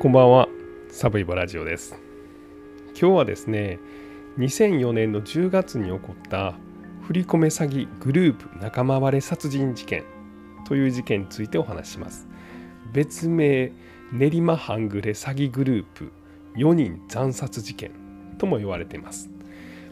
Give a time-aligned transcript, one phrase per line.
[0.00, 0.48] こんばんは、
[0.88, 1.94] サブイボラジオです。
[2.98, 3.78] 今日はですね、
[4.38, 6.54] 2004年の10月に起こった
[7.02, 10.06] 振り込め詐欺グループ仲間割れ殺人事件
[10.66, 12.26] という事件についてお話します。
[12.94, 13.72] 別名、
[14.10, 16.12] 練馬半グレ詐欺グループ
[16.56, 17.90] 4人惨殺事件
[18.38, 19.28] とも言われています。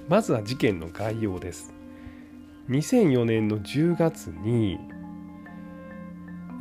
[0.09, 1.75] まずは事件の概要です。
[2.71, 4.79] 2004年の10月に、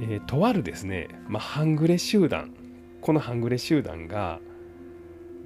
[0.02, 2.52] えーとあるですね、まあ、半グレ集団
[3.08, 4.42] この半グレ集団が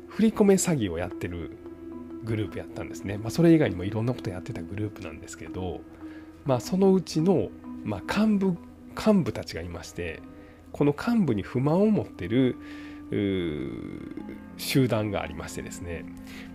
[0.07, 1.51] 振り込め詐欺をやってる
[2.23, 3.19] グループやったんですね。
[3.19, 5.81] まあ、それ以外にもいろんなことやってたグループなんですけど、
[6.43, 7.49] まあ、そのうちの、
[7.83, 8.57] まあ、幹部
[8.97, 10.23] 幹部たちがいまして
[10.71, 12.57] この幹部に不満を持ってる
[14.57, 16.03] 集団がありましてですね、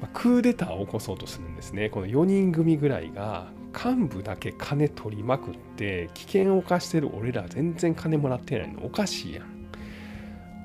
[0.01, 1.89] まあ、クーデターを起こそうとするんですね。
[1.89, 9.56] この4人組ぐらいが幹部だけ金取りまくって危険を冒してる俺ら全然金もらってないのおかしいやん。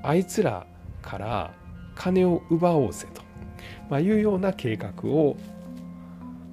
[0.02, 0.66] あいつら
[1.00, 1.54] から
[1.94, 3.22] 金を奪おうぜと、
[3.90, 5.36] まあ、いうような計画を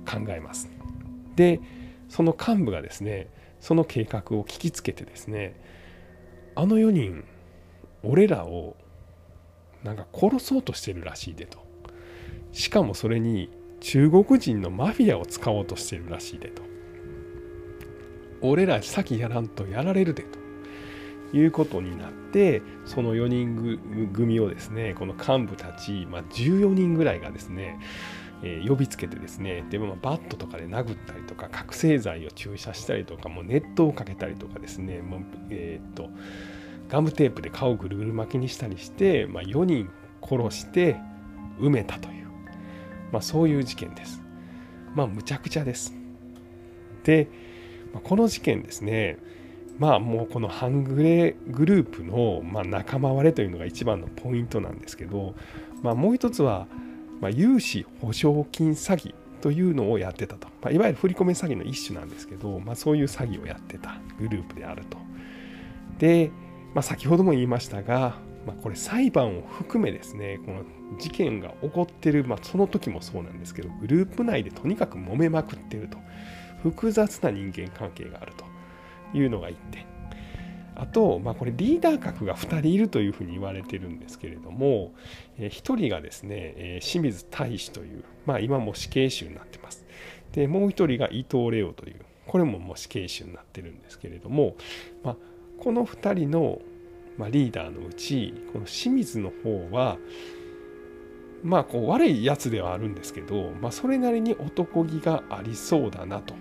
[0.05, 0.69] 考えます。
[1.35, 1.59] で
[2.09, 5.55] その幹部がですねその計画を聞きつけてですね
[6.55, 7.23] あの4人
[8.03, 8.75] 俺らを
[9.83, 11.59] なんか殺そうとしてるらしいでと。
[12.51, 16.63] しかもそれに中国人のマフィアを使おうとしてるらしいでと。
[18.41, 20.38] 俺ら先やらんとやられるでと。
[21.33, 27.79] いうことになってその4人組をですねこの幹部たち、まあ、14人ぐらいがですね、
[28.43, 36.09] えー、呼びつけてですねでもバットとかで殴ったりとか覚醒剤を注射したりとかもう熱湯をかけたりとかですねもうえー、っと
[36.89, 39.89] ガムテープで顔をぐるぐる巻きにしたりして、まあ、4人
[40.21, 40.97] 殺して
[41.59, 42.27] 埋めたという、
[43.11, 44.23] まあ、そういう事件です。
[44.95, 45.93] まあむちゃくちゃです。
[47.03, 47.27] で、
[47.93, 49.17] まあ、この事件ですね
[49.79, 55.33] まあもうこの半グレグループの、ま、仲間割れというのが一番のポイントなんですけど、
[55.81, 56.67] まあ、もう一つは、
[57.21, 64.97] ま、融資保証金詐欺というのをやってたと、まあ、いわゆる振り込め詐欺の一種なんですけど、まあ、そういう詐欺をやってたグループであると。
[65.97, 66.31] で、
[66.73, 70.63] まあ、先ほども言いましたが、ま、これ裁判を含めですねこの
[70.97, 75.97] 事件が起こってる、まあ、その時もそうなんですけどグループ内でとにかく揉めまくってると。
[76.63, 78.48] 複雑な人間関係があると。
[79.13, 79.85] いうのが1点。
[80.75, 84.93] あと、まあ、これリーダー格が2人いるというふうに言われてるんですけれども、
[85.37, 89.85] えー、1人がですね、えー、清水大使という、まあ、今も死刑囚になってます。
[90.31, 91.95] でもう1人が伊藤レオという
[92.27, 94.55] これももう死刑囚になってるんですけれども、
[95.03, 95.15] まあ、
[95.59, 96.61] この2人の、
[97.17, 99.97] まあ、リーダーのうちこの清水の方は
[101.43, 106.35] まあこう悪いやつではあるんですけど、まあ、それなりに男気がありそうだなと。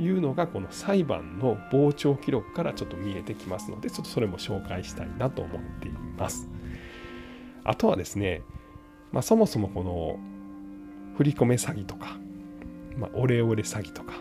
[0.00, 6.48] いうのがこの裁判の傍聴記録からちょっと見えてきますのでちょっとそれも紹介したいなと思っています。
[7.64, 8.42] あとはですね、
[9.12, 10.18] まあ、そもそもこの
[11.16, 12.16] 振り込め詐欺とか、
[12.96, 14.14] まあ、オレオレ詐欺とか、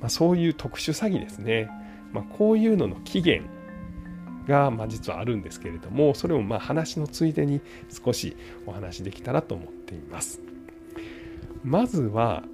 [0.00, 1.68] まあ、そういう特殊詐欺ですね、
[2.12, 3.50] まあ、こういうのの起源
[4.46, 8.36] がま実はあるんですけれどもそれもま話のついでに少し
[8.66, 10.40] お話できたらと思っています。
[11.64, 12.44] まずは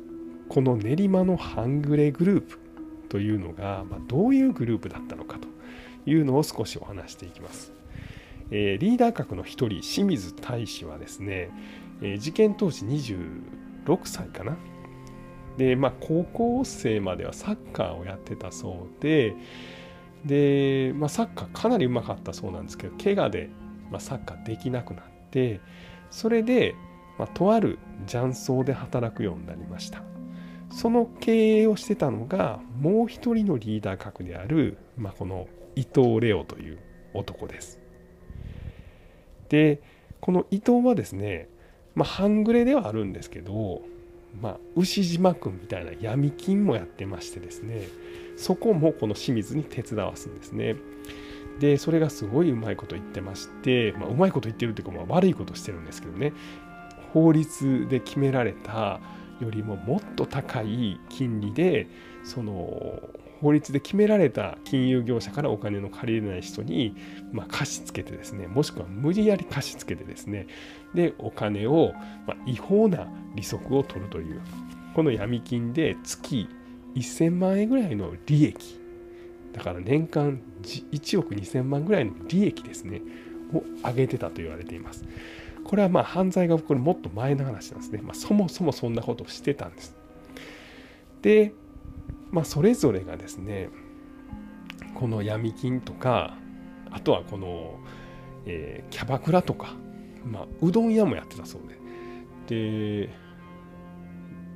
[0.53, 2.59] この練馬の半グレグループ
[3.09, 5.49] というのが、まあ、どういうグループだったのかと
[6.05, 7.73] いうのを少しお話していきます。
[8.51, 11.49] えー、リーダー格の一人清水大使はですね、
[12.03, 14.59] えー、事件当時26歳かな。
[15.57, 19.35] で、まあ、高校生まではサッカーをやってたそうで、
[20.27, 23.49] で、まあ、サッカーかなりうまかったそうなんですけど、怪我で、
[23.91, 25.63] まあ、サッカーできなくなって、
[26.11, 26.75] それで、
[27.19, 30.12] まあ、とある雀荘で働くようになりました。
[30.73, 35.47] その経営をしてたのがもう一人のリーダー格である、まあ、この
[35.77, 36.79] 伊藤レオという
[37.15, 37.79] 男です。
[39.49, 39.83] で
[40.21, 41.49] この伊藤はですね、
[41.95, 43.83] まあ、半グレではあるんですけど、
[44.41, 47.87] まあ、牛島君みたいな闇金もやってましてですね
[48.37, 50.77] そこもこの清水に手伝わすんですね。
[51.61, 56.33] でそれがすごいうまいこと言ってまして、まあ、うまいこと言ってるっていうか、まあ、悪いことしてるんですけどね
[57.13, 59.01] 法律で決められた
[59.43, 61.87] よりももっと高い金利で
[62.25, 63.01] その
[63.41, 66.97] 法律で決められた金融業者からお金の借りれない人に、
[67.33, 70.47] まあ、貸し付けてですねもしくは無理やり貸し付けてですね
[70.95, 71.93] でお金を、
[72.27, 74.41] ま、違法な利息を取るという
[74.95, 76.49] この闇金で月
[76.95, 78.81] 1000万円ぐらいの利益
[79.53, 83.03] だから年間1億2000万ぐらいの利益ですね
[83.53, 85.05] を上げてたと言われています。
[85.73, 88.03] これはまあ犯罪が起こるもっと前の話なんですね。
[88.03, 89.97] まあ、そもそもそんなことをしてたんです。
[91.23, 91.55] で、
[92.31, 93.71] まあ、それぞれがですね、
[94.95, 96.37] この闇金とか、
[96.91, 97.79] あとはこの
[98.47, 99.75] えー、キャバクラとか、
[100.25, 101.63] まあ、うどん屋もやってたそう
[102.49, 103.15] でで、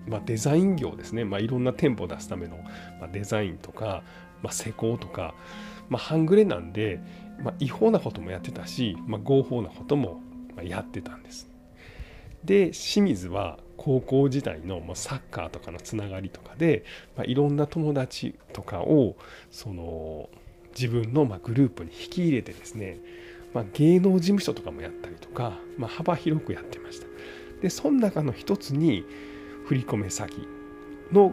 [0.09, 2.59] まあ、デザイン業ですね、まあ、いろんな店舗を出すための、
[3.01, 4.03] ま、デザインとか、
[4.43, 5.35] まあ、施工とか、
[5.89, 7.01] まあ、半グレなんで、
[7.41, 10.21] まあ、違法なこともやってたし、まあ、合法なことも
[10.63, 11.49] やってたんです。
[12.45, 16.85] で清水は高校時代のサッカーとかのつながりとかで、
[17.17, 19.17] まあ、いろんな友達とかを
[19.51, 20.29] その
[20.71, 22.99] 自分のまグループに引き入れてですね、
[23.53, 27.07] まあ、芸能事務所とかもやったりとか、まあ、幅広くやってました。
[27.61, 29.05] でその中の一つに
[29.67, 30.47] 振り込め詐欺
[31.13, 31.33] の、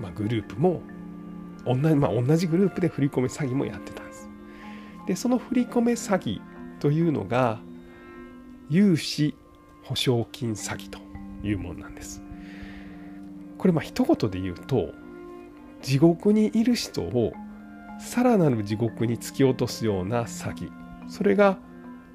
[0.00, 0.82] まグループも
[1.64, 4.28] 同じ,、まあ、同じグループで振り込め詐欺もやってたんです。
[5.06, 6.40] でその振り込め詐欺
[6.80, 7.60] というのが
[8.68, 9.34] 融資
[9.82, 10.98] 保証金詐欺と
[11.42, 12.22] いうものなんです。
[13.58, 14.92] これまあ一言で言うと
[15.82, 17.32] 地獄にいる人を
[18.00, 20.70] さらなる地獄に突き落とすような詐欺
[21.08, 21.58] それが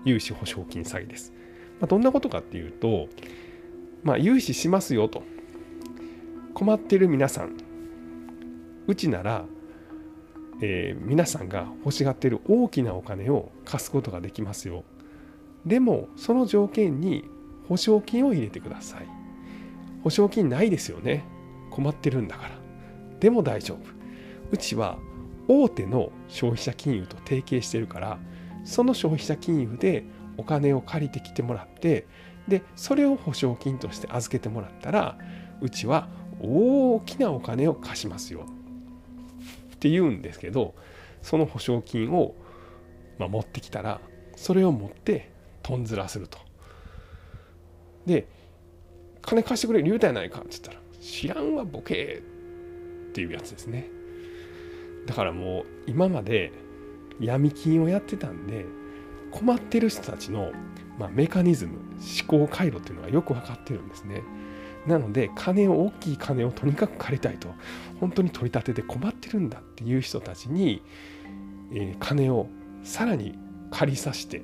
[0.04, 1.34] 融資保証金詐欺です。
[1.80, 3.08] まあ、どんなことかっていうと、
[4.04, 5.24] まあ、融資しますよと
[6.54, 7.58] 困ってる皆さん
[8.88, 9.46] うちなら、
[10.62, 14.84] えー、皆さんが欲しがってる大きなお金を貸すことができますよ
[15.66, 17.26] でもその条件に
[17.68, 19.08] 保証金を入れてください。
[20.04, 21.24] 保証金ないですよね。
[21.70, 22.52] 困ってるんだから。
[23.20, 23.80] でも大丈夫。
[24.52, 24.98] うちは
[25.48, 28.20] 大手の消費者金融と提携してるから
[28.64, 30.06] その消費者金融で
[30.38, 32.08] お金を借りてきてもらって
[32.48, 35.18] でそれを保証金として預けてもらったら
[35.62, 36.10] うちは
[36.42, 38.46] 大きなお金を貸しますよ。
[39.76, 40.76] って言うんですけど
[41.22, 42.36] その保証金を、
[43.18, 44.00] まあ、持ってきたら
[44.36, 45.32] それを持って
[45.62, 46.38] とんずらすると。
[48.06, 48.28] で
[49.22, 52.24] 金貸してくれ言うたやないかって言ったら知らんわボケ
[53.10, 53.90] っていうやつですね。
[55.06, 56.52] だからもう今まで
[57.20, 58.66] 闇金をやってたんで
[59.32, 60.52] 困ってる人たちの、
[60.98, 61.80] まあ、メカニズム
[62.28, 64.24] 思考回路っていうのがよく分かってるんですね。
[64.88, 67.50] なので金を大きい金をとにかく借りたいと
[68.00, 70.82] 本当に取り立てて困ってるんだっていう人たちに、
[71.72, 72.48] えー、金を
[72.84, 73.38] さらに
[73.70, 74.42] 借りさせて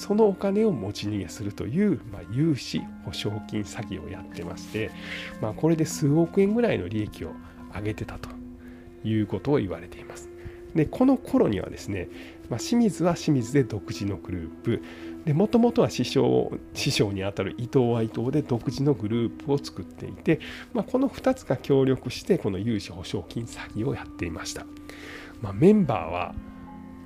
[0.00, 4.90] そのお金を持ち逃げするという、まあ、融資保証金詐欺をやってまして、
[5.42, 7.32] まあ、これで数億円ぐらいの利益を
[7.74, 8.30] 上げてたと
[9.04, 10.30] いうことを言われています。
[10.74, 12.08] でこの頃にはですね、
[12.48, 14.82] まあ、清水は清水で独自のグループ
[15.26, 20.40] でもともとは師匠師匠にあたる伊藤は伊藤で独自のグループを作っていて、
[20.72, 24.64] まあ、この2つが協力してこの融資保証金詐欺をやっていました、
[25.42, 26.34] まあ、メンバーは、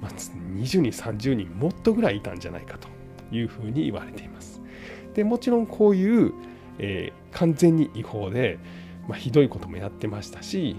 [0.04, 2.88] ま20人30人もっとぐらいいたんじゃないかと
[3.34, 4.60] いうふうに言われています
[5.14, 6.32] でもちろんこういう、
[6.78, 8.58] えー、完全に違法で、
[9.08, 10.76] まあ、ひどいこともやってましたし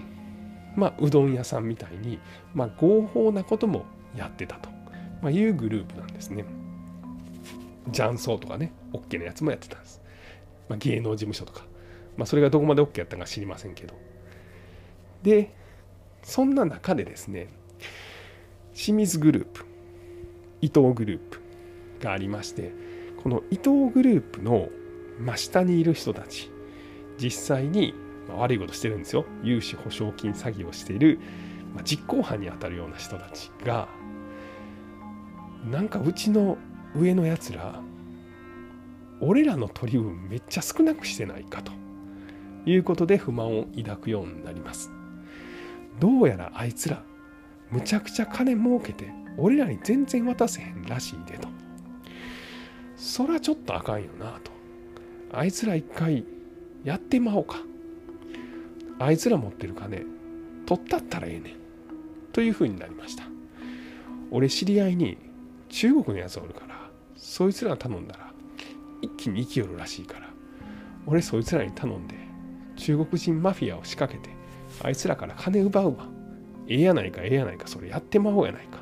[0.75, 2.19] まあ、うどん屋さんみたいに、
[2.54, 3.86] まあ、合法なことも
[4.16, 4.69] やってたと、
[5.22, 6.45] まいうグループなんですね。
[7.92, 10.01] 雀荘とかね、OK なやつもやってたんです。
[10.68, 11.66] まあ、芸能事務所とか。
[12.18, 13.94] まあ、それがどこまで OK やったか知りませんけど。
[15.24, 15.54] で、
[16.24, 17.48] そんな中でですね、
[18.75, 19.66] 清水グループ、
[20.62, 21.39] 伊藤グループ
[22.04, 22.72] がありまして、
[23.24, 24.69] この伊藤グループの
[25.19, 26.51] 真下にいる人たち、
[27.18, 27.95] 実際に、
[28.38, 29.24] 悪いことしてるんですよ。
[29.44, 31.19] 融資保証金詐欺をしている、
[31.83, 33.89] 実行犯にあたるような人たちが
[35.70, 36.58] なんかうちの
[36.96, 37.82] 上のやつら
[39.20, 41.72] 俺らの取り分めっちゃ少なくしてないかと
[42.65, 44.91] いうことで不満を抱くようになります。
[46.00, 47.03] どうやらあいつら
[47.75, 51.50] むちゃくちゃ金儲けて俺らに全然渡せへんらしいでと。
[52.96, 54.51] そらちょっとあかんよなと。
[55.34, 56.24] あいつら一回
[56.86, 57.58] やってまおうか。
[58.98, 60.05] あいつら持ってる金
[60.65, 61.53] 取ったったらええねん。
[62.32, 63.25] というふうになりました。
[64.32, 65.17] 俺知り合いに
[65.67, 68.32] 中国のやつおるからそいつら頼んだら
[69.01, 70.29] 一気に生きよるらしいから
[71.05, 72.15] 俺そいつらに頼んで
[72.77, 74.34] 中国人マフィアを仕掛けて
[74.82, 76.14] あいつらから金奪うわ。
[76.67, 78.79] ええやないかええやないかそれやってまおうやないか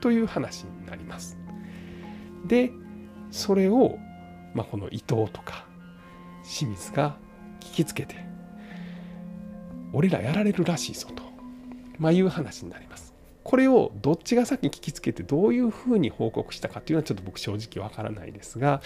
[0.00, 1.38] という話になります
[2.46, 2.70] で
[3.30, 3.98] それを、
[4.54, 5.66] まあ、この伊藤とか
[6.44, 7.16] 清水が
[7.60, 8.16] 聞きつけて
[9.92, 11.22] 俺らやられるらしいぞと、
[11.98, 13.14] まあ、いう話になります。
[13.42, 18.82] これをどっちが先に聞きつけてどういうふうに報告したかっていうのはちょっと僕正直わからないですが、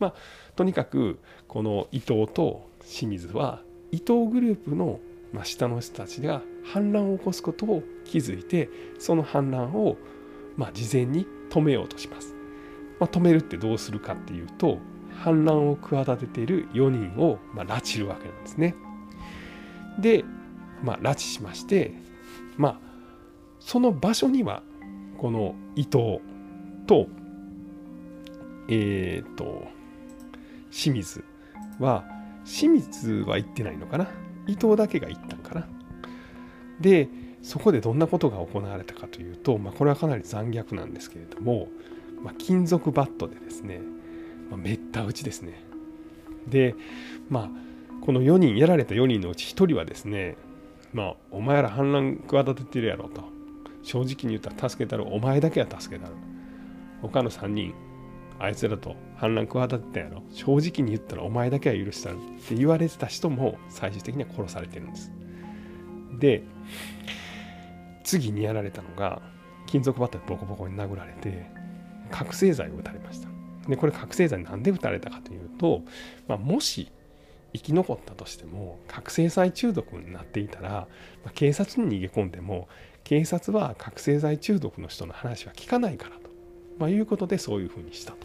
[0.00, 0.14] まあ、
[0.56, 3.60] とにかくこの伊藤と清水は
[3.92, 4.98] 伊藤グループの
[5.32, 9.96] まあ下の人たちが反乱を起こすことを気づいてその反乱を
[10.56, 12.34] まあ事前に止めようとします。
[13.00, 14.78] まあ、止めるってどうするかっていうと
[15.14, 18.74] 反乱を企てている4人をまあ拉致るわけなんですね。
[20.00, 20.24] で
[20.82, 21.92] まあ、拉致しまして、
[22.56, 22.78] まあ、
[23.58, 24.62] その場所には
[25.18, 26.20] この伊藤
[26.86, 27.08] と
[28.68, 29.66] えっ、と
[30.70, 31.24] 清水
[31.80, 32.04] は
[32.44, 34.08] 清水は行ってないのかな？
[34.48, 35.68] 伊藤だけが行ったんかな。
[36.80, 37.08] で
[37.42, 41.68] そこでどんなことが行われたかというと、まあ、これはかなり残虐なんですけれども、
[42.22, 43.80] まあ、金属バットでですね、
[44.50, 45.62] まあ、めった打ちですね。
[46.48, 46.74] で
[47.28, 47.50] まあ
[48.04, 50.36] この4人やられた4人のうち1人はですね
[50.92, 53.38] まあお前ら反乱企ててるやろと。
[53.84, 56.14] 正直に言ったら助けたるお前だけは助けたる。
[57.00, 57.72] 他の3人
[58.38, 60.22] あいつらと反乱企てたやろ。
[60.30, 65.12] 正直に言ったらお前だけは許したるって言われてた人も最終的には殺されてるんです。
[66.18, 66.42] で
[68.04, 69.20] 次にやられたのが
[69.66, 71.46] 金属バットでボコボコに殴られて
[72.10, 73.28] 覚醒剤を打たれました。
[73.68, 75.82] でこれ覚醒剤なんで打たれたかというと、
[76.26, 76.90] まあ、もし
[77.52, 80.88] 生き残ったとしても覚醒剤中毒になっていたら、ま
[81.26, 82.68] あ、警察に逃げ込んでも
[83.04, 86.27] 警察は覚醒剤中毒の人の話は聞かないからと、
[86.78, 88.18] まあ、いうことでそういうふうにしたと。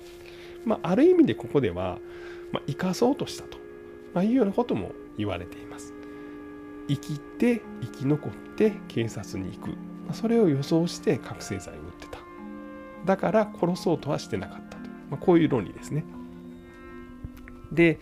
[0.66, 2.00] まあ、ある意味でここでは、
[2.52, 3.58] まあ、生かそうとしたと、
[4.14, 5.94] まあ、いうようなことも言われています。
[6.88, 9.76] 生きて生き残って警察に行く、ま
[10.12, 12.20] あ、それを予想して覚醒剤を打ってた。
[13.06, 16.06] だから殺そうとはしてなかったと、まあ、こういう論理ですね。
[17.72, 18.00] で、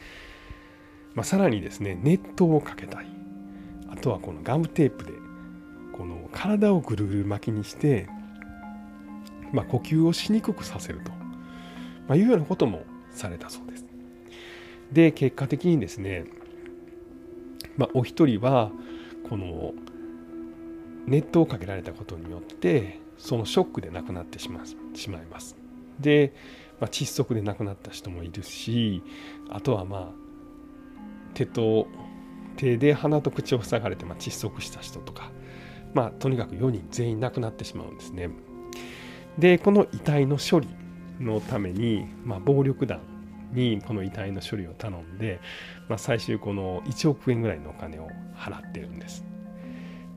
[1.15, 3.07] まあ、さらにですね熱湯をかけたり
[3.89, 5.13] あとはこのガムテープで
[5.93, 8.07] この体をぐるぐる巻きにして、
[9.51, 11.17] まあ、呼吸をしにくくさせると、ま
[12.09, 13.85] あ、いうようなこともされたそうです。
[14.91, 16.25] で結果的にですね、
[17.77, 18.71] まあ、お一人は
[19.29, 19.73] この
[21.07, 25.55] 熱湯をかけられたことによってそのショックで亡くなってしましまいます。
[25.99, 26.33] で、
[26.79, 29.03] まあ、窒息で亡くなった人もいるし
[29.49, 30.21] あとはまあ
[31.33, 31.87] 手と
[32.57, 35.31] 手で鼻と口を塞がれて、まあ、窒息した人とか、
[35.93, 38.29] まあ、とにかく4人全員亡くなってしまうんですね。
[39.41, 40.67] でこの遺体の処理
[41.19, 42.99] のために、まあ、暴力団
[43.53, 45.39] にこの遺体の処理を頼んで、
[45.89, 49.25] まあ、最終この1億円ぐらいのお金を払ってるんです。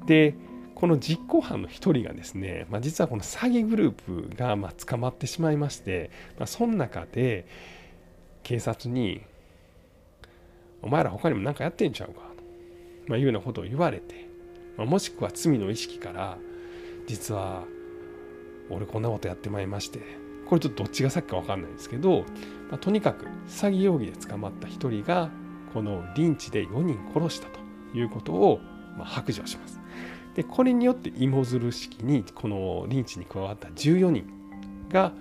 [0.07, 0.35] で
[0.75, 7.47] この実行犯の1人がですね、まあ、実はこの詐欺グループがま捕まってしまいまして、まあ、その中で
[8.43, 9.23] 警察に
[10.83, 12.21] 「お前ら他にも何かやってんちゃうか」
[13.07, 14.29] と、ま、いうようなことを言われて、
[14.77, 16.37] ま、もしくは罪の意識から
[17.07, 17.65] 実は
[18.71, 20.01] 俺こんなことやってまいりまして
[20.47, 22.25] これちょっとどっちが先か分かんないんですけど、
[22.71, 25.31] まあ、とにかく詐欺容疑で捕まった1人が
[25.73, 27.61] このリンチで4人殺したと
[27.97, 28.61] いうことを
[28.97, 29.81] ま白状します。
[30.35, 34.27] でこれによって芋づる式にこのリンチに加わった14人
[34.91, 35.13] が、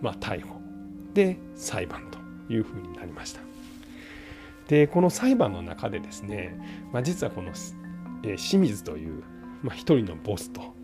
[0.00, 0.60] まあ、逮捕
[1.12, 2.18] で裁判と
[2.52, 3.40] いうふうになりました。
[4.68, 6.58] でこの裁判の中でですね、
[6.92, 7.52] まあ、実はこの、
[8.24, 9.22] え、清水という、
[9.62, 10.74] まあ、一人のボスと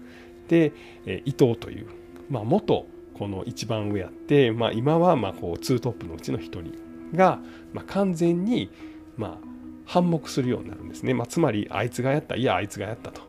[0.49, 0.73] で、
[1.07, 1.87] え、伊藤という、
[2.31, 6.73] まあ、元この一番上やって、まあ、今はまあこうツートップのうちの一人
[7.15, 7.39] が、
[7.73, 8.71] まあ、完全に
[9.17, 9.39] まあ
[9.85, 13.21] 反目するようになるんですね、まあ、つまりあいつがやったいやあいつがやったと、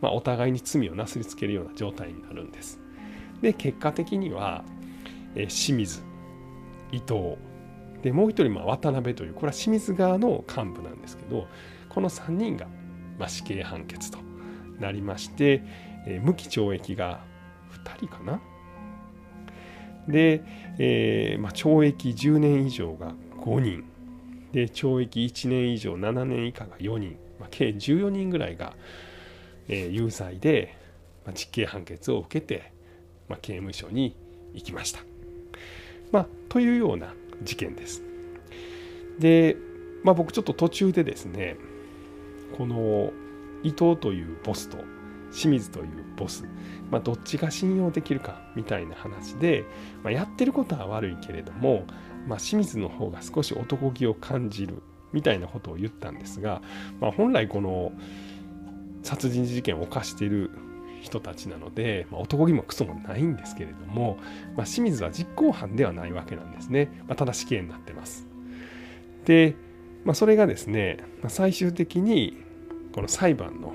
[0.00, 2.80] まあ、お互いに罪をなすりつけるような状態になるんです。
[3.42, 4.64] で結果的には、
[5.34, 6.00] えー、清水
[6.92, 7.36] 伊藤
[8.02, 11.46] でもう一人まあ渡辺というこれは清水側の幹部なんですけど
[11.88, 12.66] この3人が
[13.18, 14.18] まあ死刑判決と
[14.80, 15.62] なりまして、
[16.06, 17.20] えー、無期懲役が
[17.84, 18.40] 2人かな？
[20.08, 20.42] で、
[20.78, 23.84] えーまあ、懲役10年以上が5人
[24.52, 28.74] で懲役1年以上7年以下が4人、まあ、計14人ぐらいが、
[29.68, 30.76] えー、有罪で、
[31.24, 32.72] まあ、実刑判決を受けて、
[33.28, 34.16] まあ、刑務所に
[34.54, 35.00] 行きました。
[36.10, 38.02] まあ、というような事件です。
[39.18, 39.56] で、
[40.02, 41.56] まあ、僕ちょっと途中でですね
[42.58, 43.12] この
[43.62, 44.78] 伊藤というボスと
[45.32, 46.44] 清水というボス、
[46.90, 49.64] まあ、どっちが信用できるかみたいな話で、
[50.02, 51.84] まあ、やってることは悪いけれども、
[52.26, 56.62] まあ、清水の方が少し男気を感じるみたいなことを言ったんですが、
[57.00, 57.92] まあ、本来この
[59.02, 60.50] 殺人事件を犯している
[61.02, 64.18] 人たちなので、まあ、男気もクソもないんですけれども、
[64.56, 66.90] まあ、清水は実行犯ではないわけなんですね。
[67.08, 68.26] まあ、ただ死刑になってます。
[69.24, 69.56] で、
[70.04, 72.36] まあ、それがですね、まあ、最終的に
[72.92, 73.74] この裁判の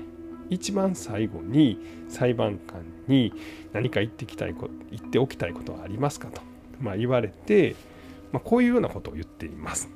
[0.50, 1.78] 一番最後に
[2.08, 3.32] 裁判官に
[3.72, 6.40] 何か言ってきたいこ言っておきたいことはありますかと、
[6.80, 7.76] まあ、言われて、
[8.32, 9.88] まあ、こういうようなことを言っています。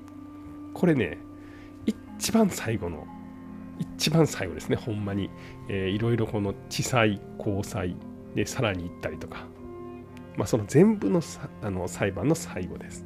[0.75, 1.19] これね、
[1.87, 3.07] 一番最後の
[3.79, 5.31] 一番最後ですね、ほんまに。
[5.69, 7.97] えー、いろいろこの地裁、高裁
[8.35, 9.47] でさらに行ったりとか、
[10.37, 11.21] まあ、その全部の
[11.63, 13.05] あの裁判の最後です。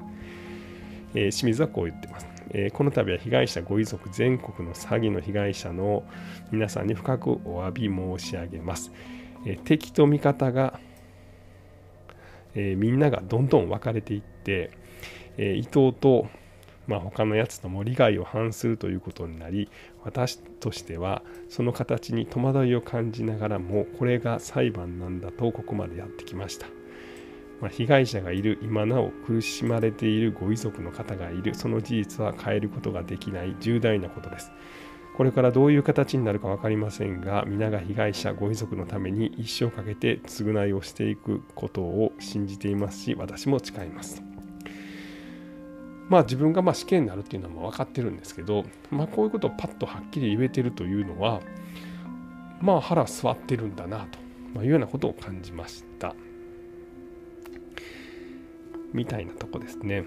[1.14, 2.35] えー、清水はこう言ってます。
[2.50, 6.04] えー、この度は被害者ご遺族全国の詐欺の被害者の
[6.50, 8.92] 皆さんに深くお詫び申し上げます。
[9.44, 10.80] えー、敵と味方が、
[12.54, 14.70] えー、みんながどんどん分かれていって、
[15.38, 16.28] え、伊藤と、
[16.86, 19.68] まあ、他のやつとも利害を反するということになり
[20.04, 26.66] 私としてはその形に戸惑いを感じながらもこれが裁判なんだとここまでやってきました。
[27.60, 34.52] まあ、被害者がいる今なお苦しまれているご遺族の方がいるその事実は変えることができない重大なことです。
[35.16, 44.22] これからどういう形になるか分かりませんが皆が被害者ご遺族のために一生かけて償いをしていくことを信じていますし私も誓います。
[46.10, 51.40] まあ自分がまあ死刑になるっていうのは分かってるんですけど、まあ、こういうことをパッとはっきり言えてるというのは
[52.60, 54.06] まあ腹据わってるんだな
[54.54, 55.85] というようなことを感じました。
[58.96, 60.04] みたいなとこですね。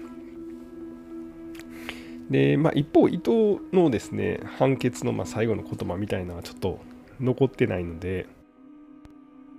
[2.30, 6.80] で、まあ、一方、伊藤のですね、判決のま最後の言葉みたいなのはちょっと
[7.20, 8.26] 残ってないので、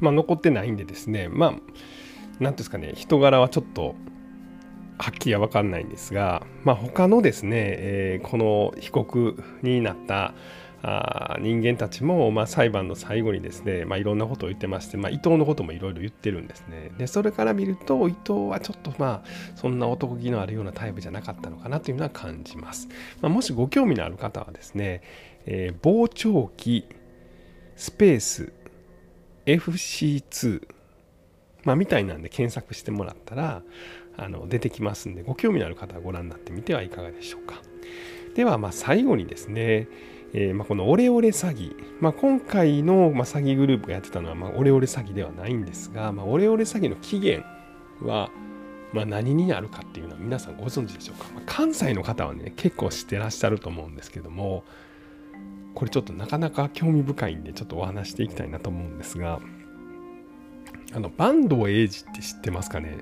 [0.02, 1.54] まあ、残ってないんでですね、まあ、
[2.44, 3.96] なんですかね、人柄はちょっと
[4.98, 10.34] はっきりは分かんないんですが、まあ、他のですね、えー、この被告になった
[10.84, 16.92] あ人間たちも、まあ、裁判の最後にですね、まあ、いろんなことを言ってまして、まあ、伊藤のこともいろいろ言ってるんですね。
[16.98, 22.88] でそれから見ると伊藤はちょっとまあそんな男気のあるようなタイプじゃなかったのかなというのは感じます。
[23.22, 25.02] まあ、もしご興味のある方はですね、
[25.46, 26.86] えー、傍聴器
[27.76, 28.54] スペース
[29.46, 30.68] FC2
[31.64, 33.62] まあ、みたいなんで検索してもらったら
[34.18, 37.62] あの出てきますんでご興味のある方はご覧になってみてはいかがでしょうか。
[38.36, 39.88] ではまあ最後にですね、
[40.34, 47.46] えー、まあ、このオレオレ詐欺、まあ、今回の、ま詐欺グループがやってたのは、まオレオレ詐欺ではないんですが、まオレオレ詐欺の起源
[48.02, 48.30] は、
[48.94, 54.66] ま何になるかっていうのは皆さんご存知でしょうか、ま関西の方はね結構知ってらっしゃると思うんですけども
[55.76, 59.40] これちょっとなかなか興味深いんでちょっとお話していきたいなと思うんですが
[60.94, 62.98] あの坂東英二って知ってますかね？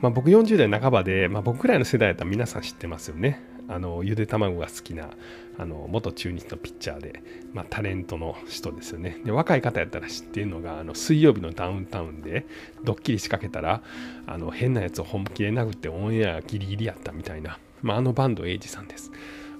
[0.00, 3.40] まあ、僕40代半ばで、まあ、僕くらいの世代だったら皆さん知ってますよね。
[3.70, 5.10] あのゆで卵が好きな
[5.56, 9.20] あの元中日のピッチャーで、まあ、タレントの人ですよね。
[9.24, 12.46] で若い方やったら知ってるのがあの水曜日のダウンタウンで
[12.82, 13.80] ドッキリ仕掛けたら
[14.26, 19.12] あの変なやつを本気で殴ってオンエアギリギリやったみたいな、まあ、あのバンドエイジさんです。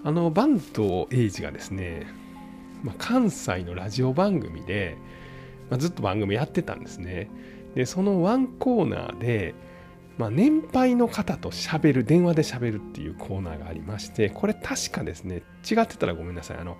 [0.02, 2.06] あのバンドエイジがですね、
[2.82, 4.96] まあ、関西のラジオ番組で、
[5.68, 7.30] まあ、ずっと番組やってたんですね。
[7.76, 9.54] でそのワンコーナーで
[10.20, 16.58] まあ、年配の方と喋る、電話で喋るっていうコーナーがありまして、これ確かですね、違ってたらごめんなさい。
[16.58, 16.76] あの、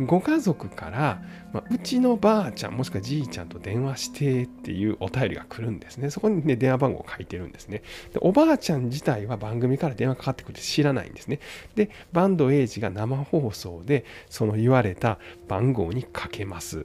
[0.00, 1.22] ご家族から、
[1.54, 6.10] まあ、うちのばあちゃん、もしくはじいちゃんと電話してっていうお便りが来るんですね。
[6.10, 7.80] そこにね、電話番号を書いてるんですね。
[8.12, 11.40] で、おばあちゃん自体は番組から電話かかってくるって知らないんですね。
[11.76, 15.18] で、バンドエイジが生放送で、その言われた
[15.48, 16.84] 番号にかけます。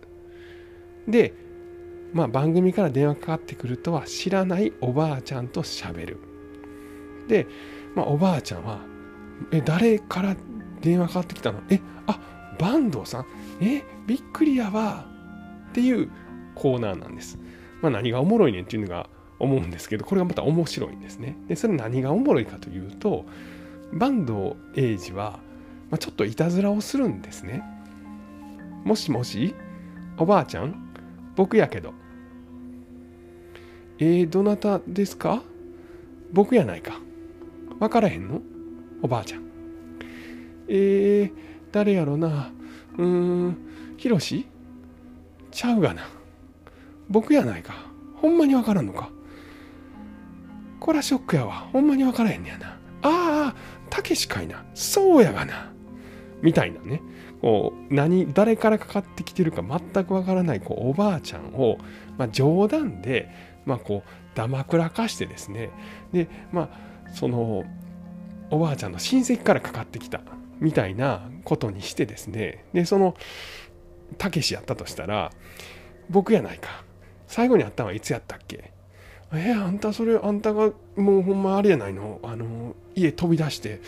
[1.09, 1.33] で、
[2.13, 6.17] まあ、番組から電話かかってくるとは知らないおばあちゃんと喋る。
[7.27, 7.47] で、
[7.95, 8.79] まあ、おばあちゃんは、
[9.51, 10.35] え、誰から
[10.81, 11.61] 電話かかってきたの？
[11.69, 12.19] え、あ、
[12.59, 13.25] 坂東さん
[13.61, 15.05] え、びっくりやわ。
[15.69, 16.09] っていう
[16.55, 17.37] コーナーなんです。
[17.81, 21.37] まあ、何がおもろいねんっていうのが思うんですけど、これがまた面白いんですね。
[21.47, 23.25] で、それ何がおもろいかというと、
[23.93, 25.39] 坂東英二は、
[25.91, 27.63] まあ、ちょっといたずらをするんですね。
[28.83, 29.53] もしもし、
[30.17, 30.88] おばあちゃん？
[31.39, 31.93] 僕やけど。
[33.97, 35.41] えー、どなたですか？
[36.33, 36.99] 僕やないか。
[37.79, 38.41] わからへんの？
[39.01, 39.43] おばあちゃん。
[40.67, 41.33] えー、
[41.71, 42.51] 誰やろな？
[42.97, 43.57] うーん、
[43.95, 44.47] ひろし
[45.49, 46.09] ちゃうがな。
[47.07, 47.73] 僕やないか。
[48.15, 49.09] ほんまにわからんのか？
[50.81, 51.69] こらショックやわ。
[51.71, 52.67] ほんまにわからへんねやな。
[53.01, 53.55] ああ、
[53.89, 54.65] たけしかいな。
[54.73, 55.71] そうやがな。
[56.41, 57.01] みたいなね。
[57.41, 61.77] こう何誰からかかってきてるか全くわからないこうおばあちゃんを、
[62.17, 63.29] まあ、冗談で、
[63.65, 65.69] まあ、こうだまくらかしてですね。
[66.11, 67.63] でまあその
[68.51, 70.21] おばあちゃんの親戚からかかってきた
[70.59, 72.65] みたいなことにしてですね。
[72.73, 73.15] でその
[74.17, 75.31] たけしやったとしたら
[76.09, 76.83] 僕やないか。
[77.27, 78.71] 最後に会ったのはいつやったっけ？
[79.31, 82.19] えー、あんたそれあんたがもうほんまあれやないの？
[82.23, 83.81] あの家飛び出して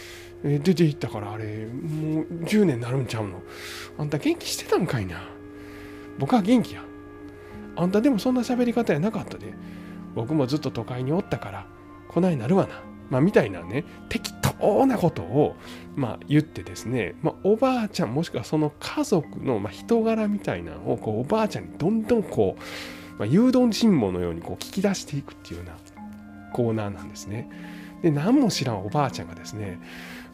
[0.44, 3.42] 出て行ったからあれもう10年になるんちゃうの？
[3.98, 5.22] あんた元気してたんかいな？
[6.18, 6.84] 僕は元気や。
[7.76, 9.54] あんたでもそんな喋り方やなかったで。
[10.14, 11.66] 僕もずっと都会におったから
[12.10, 12.82] こないなるわな。
[13.10, 15.56] まあみたいなね適当なことを
[15.96, 25.78] まあ言ってですね、まあ、おばあちゃんもしくはその家族のまあ人柄みたいなのをこうおばあちゃんにどんどんこう、まあ、誘導尋問のようにこう聞き出していくっていうような
[26.52, 27.50] コーナーなんですね。
[28.02, 29.80] で何も知らんおばあちゃんがですね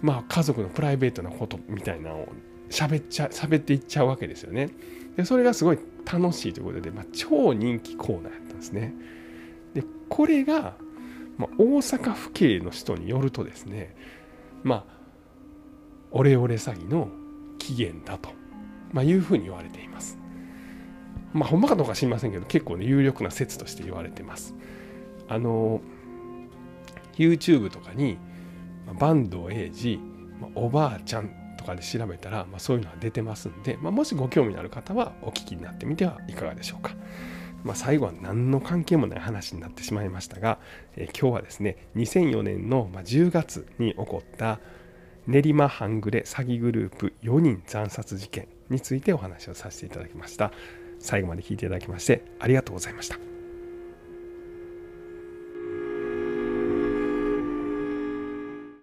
[0.01, 2.27] まあ、家族のプライベートなことみたいなのを
[2.69, 4.69] 喋っちゃ喋っていっちゃうわけですよね。
[5.15, 8.93] でそれがすごい楽しいということで、まあ、超人気コーナーやったんですね。
[9.73, 10.75] でこれが、
[11.37, 13.95] まあ、大阪府警の人によるとですね
[14.63, 14.97] まあ
[16.11, 17.09] オレオレ詐欺の
[17.57, 18.29] 起源だと、
[18.91, 20.17] まあ、いうふうに言われています。
[21.33, 24.55] まあ、ほんまかどうか知りませんけど、結構ね、有力な説として言われてます。
[25.27, 25.81] あの、
[27.17, 28.17] YouTube とかに、
[28.93, 29.99] 坂東英二、
[30.55, 36.91] おばあちゃんとかで調べたら、まあ、そういうのは出てますんで、まあ、もしご興味のある方はお聞きになってみてはいかがでしょうか。
[37.63, 40.59] まあ、最後は何の関係もない話になってしまいましたが、
[40.95, 44.59] えー、今日はですね2004年の10月に起こった
[45.25, 50.51] 練馬半グレ詐欺グループ4人惨殺事件についてお話をさせていただきました。
[50.99, 53.36] 最後まで聞いていただきましてありがとうございました。